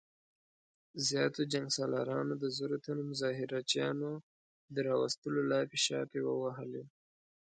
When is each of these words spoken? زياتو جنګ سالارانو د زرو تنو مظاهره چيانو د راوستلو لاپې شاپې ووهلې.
زياتو 1.07 1.41
جنګ 1.51 1.67
سالارانو 1.77 2.33
د 2.37 2.45
زرو 2.57 2.75
تنو 2.83 3.01
مظاهره 3.11 3.59
چيانو 3.71 4.11
د 4.73 4.75
راوستلو 4.87 5.39
لاپې 5.51 5.77
شاپې 5.85 6.19
ووهلې. 6.23 6.83